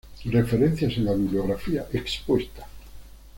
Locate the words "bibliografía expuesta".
1.13-2.65